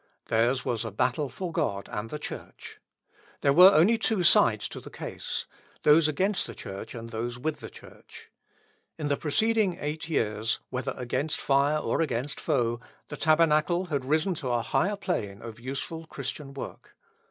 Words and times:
Theirs 0.29 0.65
was 0.65 0.83
a 0.83 0.89
battle 0.89 1.29
for 1.29 1.51
God 1.51 1.87
and 1.91 2.09
the 2.09 2.17
Church. 2.17 2.79
There 3.41 3.53
were 3.53 3.71
only 3.71 3.99
two 3.99 4.23
sides 4.23 4.67
to 4.69 4.79
the 4.79 4.89
case. 4.89 5.45
Those 5.83 6.07
against 6.07 6.47
the 6.47 6.55
Church 6.55 6.95
and 6.95 7.09
those 7.11 7.37
with 7.37 7.59
the 7.59 7.69
Church. 7.69 8.31
In 8.97 9.09
the 9.09 9.15
preceding 9.15 9.77
eight 9.79 10.09
years, 10.09 10.57
whether 10.71 10.95
against 10.97 11.39
fire 11.39 11.77
or 11.77 12.01
against 12.01 12.39
foe, 12.39 12.79
the 13.09 13.15
Tabernacle 13.15 13.85
had 13.93 14.03
risen 14.03 14.33
to 14.33 14.47
a 14.49 14.63
higher 14.63 14.95
plane 14.97 15.39
of 15.39 15.59
useful 15.59 16.07
Christian 16.07 16.55
work. 16.55 16.95